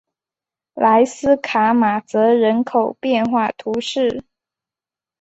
[0.73, 4.23] 莱斯卡马泽人口变化图示